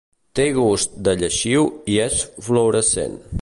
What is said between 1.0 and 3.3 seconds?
de lleixiu i és fluorescent.